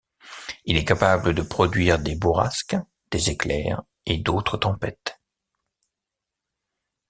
Il 0.65 0.77
est 0.77 0.83
capable 0.83 1.35
de 1.35 1.43
produire 1.43 1.99
des 1.99 2.15
bourrasques, 2.15 2.75
des 3.11 3.29
éclairs 3.29 3.83
et 4.07 4.17
d'autres 4.17 4.57
tempêtes. 4.57 5.19